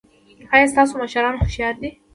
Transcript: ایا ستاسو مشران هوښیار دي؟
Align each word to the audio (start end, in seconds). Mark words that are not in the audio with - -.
ایا 0.53 0.67
ستاسو 0.73 0.93
مشران 1.01 1.33
هوښیار 1.37 1.75
دي؟ 1.81 1.89